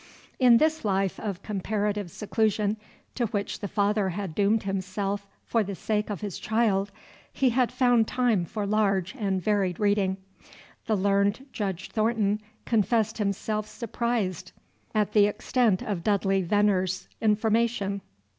[0.39, 2.75] In this life of comparative seclusion
[3.13, 6.89] to which the father had doomed himself for the sake of his child,
[7.31, 10.17] he had found time for large and varied reading.
[10.87, 14.53] The learned Judge Thornton confessed himself surprised
[14.95, 18.01] at the extent of Dudley Veneer's information.